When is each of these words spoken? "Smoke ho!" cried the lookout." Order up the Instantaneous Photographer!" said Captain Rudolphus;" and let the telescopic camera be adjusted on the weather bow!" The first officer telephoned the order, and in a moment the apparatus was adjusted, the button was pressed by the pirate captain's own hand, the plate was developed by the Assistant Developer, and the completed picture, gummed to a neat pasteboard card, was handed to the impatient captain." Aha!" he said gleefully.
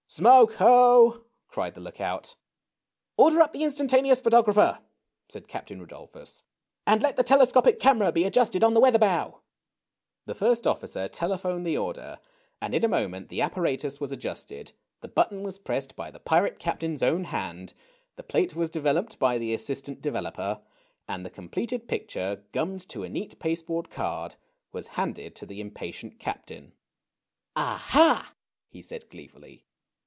"Smoke 0.21 0.55
ho!" 0.55 1.23
cried 1.47 1.73
the 1.73 1.79
lookout." 1.79 2.35
Order 3.17 3.39
up 3.39 3.53
the 3.53 3.63
Instantaneous 3.63 4.19
Photographer!" 4.19 4.79
said 5.29 5.47
Captain 5.47 5.79
Rudolphus;" 5.79 6.43
and 6.85 7.01
let 7.01 7.15
the 7.15 7.23
telescopic 7.23 7.79
camera 7.79 8.11
be 8.11 8.25
adjusted 8.25 8.61
on 8.61 8.73
the 8.73 8.81
weather 8.81 8.99
bow!" 8.99 9.39
The 10.25 10.35
first 10.35 10.67
officer 10.67 11.07
telephoned 11.07 11.65
the 11.65 11.77
order, 11.77 12.19
and 12.61 12.75
in 12.75 12.83
a 12.83 12.89
moment 12.89 13.29
the 13.29 13.39
apparatus 13.41 14.01
was 14.01 14.11
adjusted, 14.11 14.73
the 14.99 15.07
button 15.07 15.43
was 15.43 15.57
pressed 15.57 15.95
by 15.95 16.11
the 16.11 16.19
pirate 16.19 16.59
captain's 16.59 17.01
own 17.01 17.23
hand, 17.23 17.73
the 18.17 18.23
plate 18.23 18.53
was 18.53 18.69
developed 18.69 19.17
by 19.17 19.37
the 19.37 19.53
Assistant 19.53 20.01
Developer, 20.01 20.59
and 21.07 21.25
the 21.25 21.29
completed 21.29 21.87
picture, 21.87 22.43
gummed 22.51 22.81
to 22.89 23.03
a 23.03 23.09
neat 23.09 23.39
pasteboard 23.39 23.89
card, 23.89 24.35
was 24.73 24.87
handed 24.87 25.35
to 25.37 25.45
the 25.45 25.61
impatient 25.61 26.19
captain." 26.19 26.73
Aha!" 27.55 28.33
he 28.73 28.81
said 28.81 29.07
gleefully. 29.09 29.63